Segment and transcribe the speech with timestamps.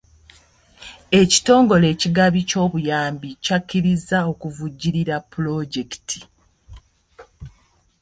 [1.21, 6.19] Ekitongole ekigabi ky'obuyambi kyakkirizza okuvujjirira pulojekiti.